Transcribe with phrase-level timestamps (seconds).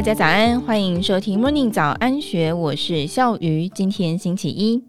[0.00, 3.68] 大家早安，欢迎收听 Morning 早安学，我是笑鱼。
[3.68, 4.82] 今天星期一，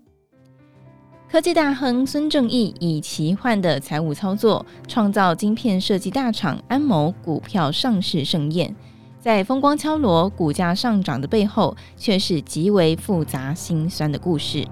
[1.29, 8.73] 科技大亨孙正义以奇幻的财务操作，创造晶片设计大厂安谋股票上市盛宴。
[9.19, 14.65] 在风光敲锣、股价上涨的背后，却是极为复杂心酸的故事。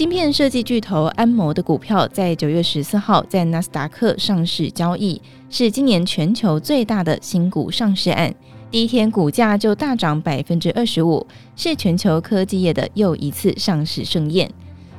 [0.00, 8.34] 晶片设计巨头安谋的股票在九月十四号在纳斯达克上市交易，是今年全球最大的新股上市案。
[8.70, 14.50] 第一天股价就大涨百分之二十五，是全球科技业的又一次上市盛宴。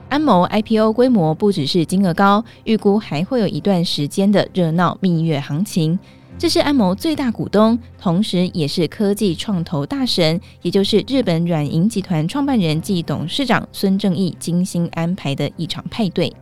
[0.07, 5.97] 安谋 IPO 规模不只是金额高，预估还会有一段时间的热闹蜜月行情。
[6.41, 16.33] 这是安谋最大股东，同时也是科技创投大神，也就是日本软银集团创办人暨董事长孙正义精心安排的一场派对。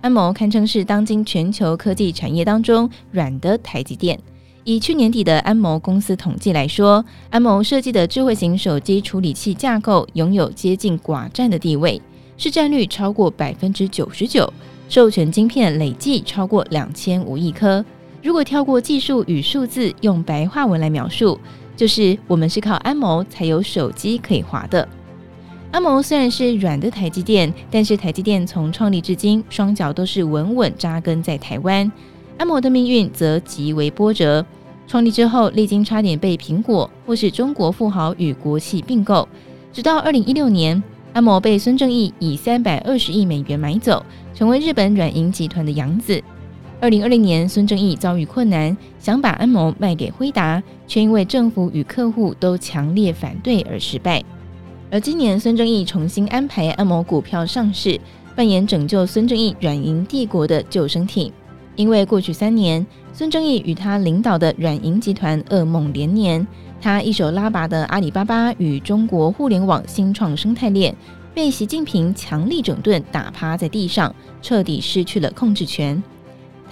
[0.00, 4.18] 安谋堪称是当今全球科技产业当中软的台积电。
[4.64, 12.02] 以去年底的安谋公司统计来说，安谋设计的智慧型手机处理器架构拥有接近寡占的地位，
[12.36, 14.52] 市占率超过百分之九十九，
[14.88, 17.84] 授权晶片累计超过两千五亿颗。
[18.24, 21.38] 如果跳过技术与数字，用白话文来描述，
[21.76, 24.88] 就是我们是靠安谋才有手机可以滑的。
[25.70, 31.92] 安谋虽然是软的台积电，但是台积电从创立至今，双脚都是稳稳扎根在台湾。
[32.38, 34.42] 安谋的命运则极为波折，
[34.86, 39.28] 创立之后历经差点被苹果或是中国富豪与国企并购，
[39.70, 44.02] 直到二零一六年，安谋被孙正义以三百二十亿美元买走，
[44.32, 46.22] 成为日本软银集团的养子。
[46.80, 54.22] 二零二零年，孙正义遭遇困难，想把安谋卖给辉达，却因为政府与客户都强烈反对而失败。
[54.90, 57.98] 而今年，孙正义重新安排安谋股票上市，
[58.36, 61.32] 扮演拯救孙正义软银帝国的救生艇。
[61.74, 66.46] 因为过去三年，孙正义与他领导的软银集团噩梦连连，
[66.80, 70.94] 他一手拉拔的阿里巴巴与中国互联网新创生态链，
[71.32, 76.00] 被习近平强力整顿，打趴在地上，彻底失去了控制权。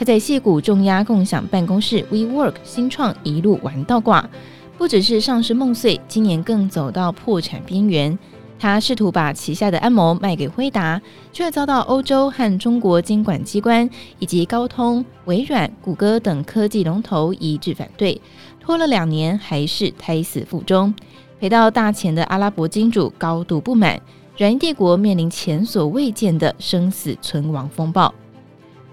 [0.02, 4.28] 他在戏谷重压共享办公室 WeWork 新创一路玩到挂，
[4.76, 8.18] 不只是上市梦碎，今年更走到破产边缘。
[8.58, 11.00] 他试图把旗下的安谋卖给辉达，
[11.32, 18.20] 却遭到欧洲和中国监管机关以及高通、微软、谷歌等科技龙头一致反对，
[18.58, 20.92] 拖了两年还是胎死腹中。
[21.38, 24.02] 赔到大钱的阿拉伯金主高度不满，
[24.36, 28.12] 软银帝国面临前所未见的生死存亡风暴。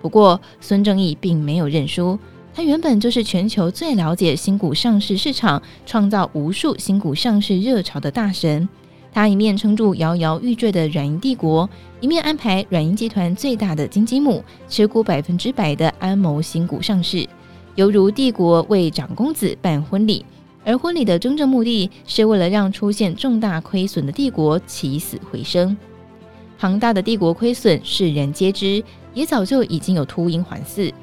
[0.02, 2.18] 不过，孙正义并没有认输。
[2.54, 8.68] 他原本就是全球最了解新股上市市场、创造无数新股上市热潮的大神。
[9.12, 17.28] 他一面撑住摇摇欲坠的软银帝国，一面安排软银集团最大的金鸡母持股百分之百的安谋新股上市，
[17.76, 20.26] 犹如帝国为长公子办婚礼，
[20.64, 25.76] 而婚礼的真正目的是为了让出现重大亏损的帝国起死回生。
[26.60, 28.84] 庞大的帝国亏损，世人皆知。
[29.14, 30.94] 也早就已经有秃鹰环伺，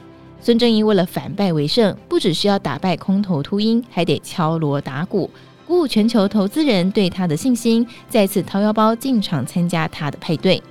[0.40, 5.30] 孙正义为了反败为胜，不只是要打败空头秃鹰，还得敲锣打鼓，
[5.66, 10.62] 鼓舞全球投资人对他的信心，再次掏腰包进场参加他的派对。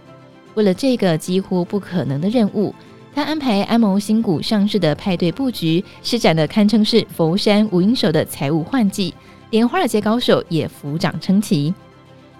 [0.53, 2.74] 为了这个几乎不可能的任务，
[3.13, 9.13] 他安排安谋新股上市的派对布局，施展的堪称是佛山无影手的财务换季，
[9.50, 11.74] 连华尔街高手也扶掌称奇。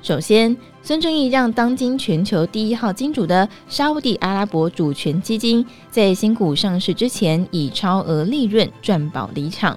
[0.06, 9.76] 首先，孙正义让当今全球第一号金主的沙乌地阿拉伯主权基金在新股上市之前以超额利润赚饱离场。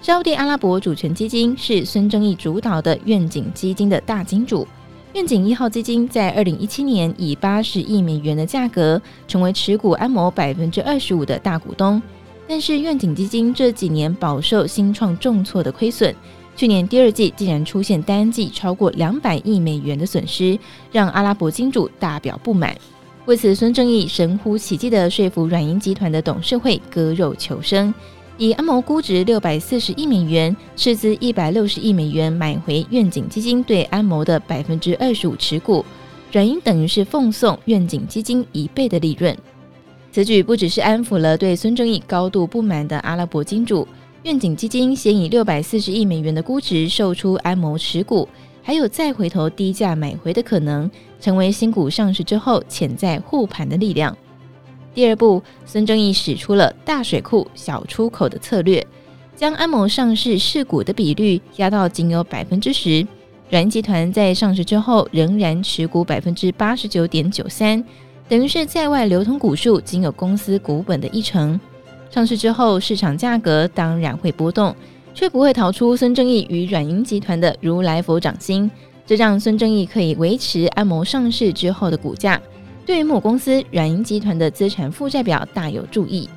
[0.00, 4.66] 沙乌地阿拉伯主权基金是孙正义主导的愿景基金的大金主。
[5.12, 12.00] 愿景一号基金在二零一七年以八十亿美元的价格成为持股安谋百分之二十五的大股东，
[12.48, 16.16] 但是愿景基金这几年饱受新创重挫的亏损。
[16.56, 20.58] 去年第二季竟然出现单季超过两百亿美元的损失，
[20.92, 22.76] 让阿拉伯金主大表不满。
[23.26, 27.92] 为此，孙正义神乎其技地说服软银集团的董事会割肉求生，
[28.38, 35.84] 以安谋估值六百四十亿美元，斥资一百六十亿美元买回愿景基金对安谋的百分之二十五持股。
[36.30, 39.36] 软银等于是奉送愿景基金一倍的利润。
[40.12, 43.86] 此举不只是安抚了对孙正义高度不满的阿拉伯金主。
[44.24, 48.26] 愿景基金先以六百四十亿美元的估值售出安谋持股，
[48.62, 50.90] 还有再回头低价买回的可能，
[51.20, 54.16] 成为新股上市之后潜在护盘的力量。
[54.94, 58.86] 第二步，孙正义使出了大水库小出口的策略，
[59.36, 63.06] 将安谋上市市股的比率压到仅有百分之十。
[63.50, 67.84] 软银集团在上市之后仍然持股百分之八十九点九三，
[68.26, 71.60] 等于是在外流通股数仅有公司股本的一成。
[72.14, 74.72] 上市之后，市场价格当然会波动，
[75.14, 78.70] 却不会逃出孙正义与软银集团的如来佛掌心，
[79.04, 82.40] 这让孙正义可以维持安谋上市之后的股价，
[82.86, 86.30] 对于母公司软银集团的资产负债表大有助益。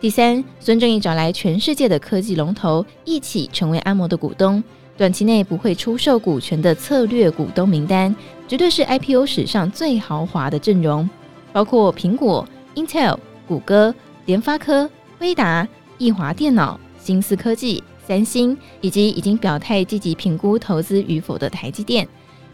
[0.00, 4.64] 第三，孙正义找来全世界的科技龙头一起成为安谋的股东，
[4.96, 8.16] 短期内不会出售股权的策略股东名单，
[8.48, 11.06] 绝对是 IPO 史上最豪华的阵容，
[11.52, 13.94] 包括苹果、Intel、谷歌、
[14.26, 14.90] 联发科、
[15.20, 15.66] 威达、
[15.98, 16.78] 易华电脑。
[16.98, 22.08] 新思科技、三星以及已经表态积极评估投资与否的台积电，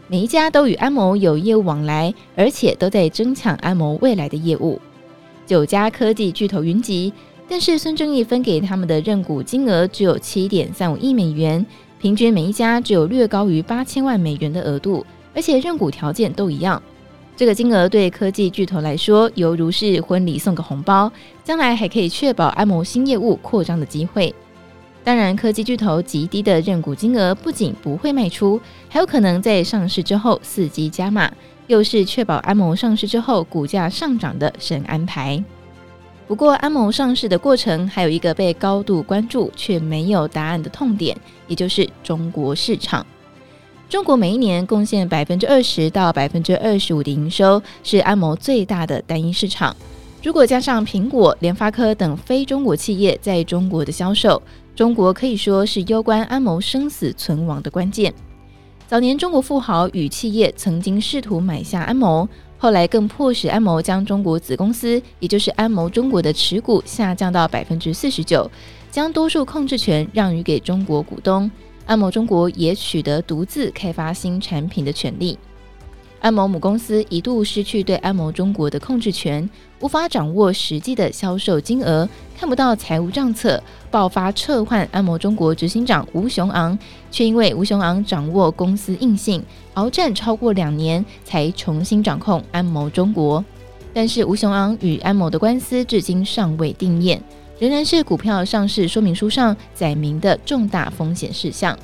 [0.07, 4.79] 每一家都与安谋有业务往来，而且都在争抢安谋未来的业务。
[5.47, 7.11] 九家科技巨头云集，
[7.49, 11.65] 但是孙正义分给他们的认股金额只有七点三五亿美元，
[11.99, 15.03] 平均每一家只有略高于八千万美元的额度，
[15.33, 16.79] 而且认股条件都一样。
[17.35, 21.11] 这个金额对科技巨头来说，犹如是婚礼送个红包，
[21.43, 24.33] 将来还可以确保安谋新业务扩张的机会。
[25.03, 31.29] 当然，科技巨头极低的认股金额不仅不会卖出，还有可能在上市之后伺机加码，
[31.67, 35.43] 又是确保安谋上市之后股价上涨的神安排。
[36.25, 43.05] 不过，安谋上市的过程还有一个被高度关注却没有答案的痛点，也就是中国市场。
[43.93, 49.75] 中国每一年贡献百分之二十到百分之二十五的营收，是安谋最大的单一市场。
[50.23, 54.41] 如果加上苹果、联发科等非中国企业在中国的销售，
[54.75, 58.11] 中国可以说是攸关安谋生死存亡的关键。
[58.87, 68.49] 早年中国富豪与企业曾经试图买下安谋，后来更迫使安谋将中国子公司，也就是安谋中国的持股下降到百分之四十九，
[68.89, 71.51] 将多数控制权让予给中国股东。
[71.85, 75.37] 安谋中国也取得独自开发新产品的权利。
[76.21, 79.49] 安谋母公司一度失去对安谋中国的控制权，
[79.81, 82.07] 无法掌握实际的销售金额，
[82.39, 86.79] 看不到财务账册，爆发撤换安谋中国执行长吴雄昂，
[87.11, 89.43] 却因为吴雄昂掌握公司硬性，
[89.73, 93.43] 鏖战超过两年才重新掌控安谋中国。
[93.93, 97.19] 但是吴雄昂与安谋的官司至今尚未定谳。
[97.63, 101.79] 仍然是股票上市说明书上载明的重大风险事项。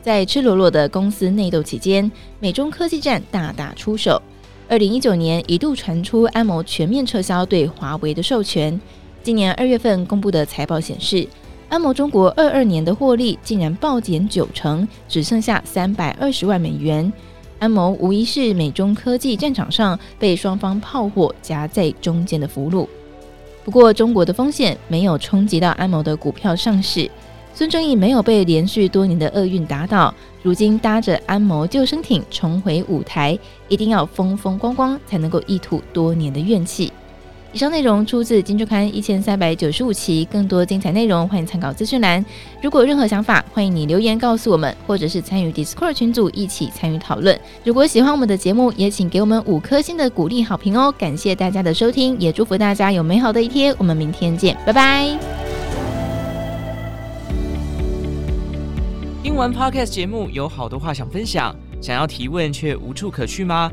[0.00, 2.08] 在赤裸裸的公司内斗期间，
[2.38, 4.22] 美中科技战大打出手。
[4.68, 8.80] 二零一九年一度传出安谋全面撤销对华为的授权。
[9.24, 11.26] 今年二月份公布的财报显示，
[11.68, 17.12] 安谋中国二二年的获利竟然暴减九成，只剩下三百二十万美元。
[17.58, 22.86] 安谋无疑是美中科技战场上被双方炮火夹在中间的俘虏。
[23.66, 27.10] 不过，中国的风险没有冲击到安谋的股票上市，
[27.52, 33.36] 孙正义没有被连续多年的厄运打倒，如今搭着安谋救生艇重回舞台，
[33.66, 36.92] 一定要风风光光才能够一吐多年的怨气。
[37.56, 42.22] 以上内容出自《金周刊》一千三百九十五期，更多精彩内容欢迎参考资讯栏。
[42.60, 47.40] 如果有任何想法，欢迎你留言告诉我们，或者是参与 Discord 群组一起参与讨论。
[47.64, 50.92] 如果喜欢我们的节目，也请给我们五颗星的鼓励好评哦！
[50.98, 53.74] 感谢大家的收听，也祝福大家有美好的一天。
[53.78, 55.18] 我们明天见，拜拜。
[59.22, 63.72] 听完 Podcast 节目，有好多话想分享，想要提问却无处可去吗？